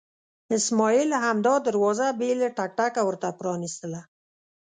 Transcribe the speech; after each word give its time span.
اسماعیل 0.57 1.09
همدا 1.25 1.55
دروازه 1.67 2.07
بې 2.19 2.31
له 2.41 2.47
ټک 2.57 2.71
ټکه 2.77 3.01
ورته 3.05 3.27
پرانستله. 3.39 4.01